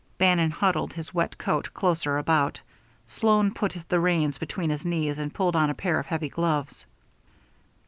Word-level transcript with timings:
Bannon 0.17 0.49
huddled 0.49 0.93
his 0.93 1.13
wet 1.13 1.37
coat 1.37 1.69
closer 1.75 2.17
about 2.17 2.57
him. 2.57 2.63
Sloan 3.05 3.53
put 3.53 3.77
the 3.87 3.99
reins 3.99 4.39
between 4.39 4.71
his 4.71 4.83
knees 4.83 5.19
and 5.19 5.31
pulled 5.31 5.55
on 5.55 5.69
a 5.69 5.75
pair 5.75 5.99
of 5.99 6.07
heavy 6.07 6.29
gloves. 6.29 6.87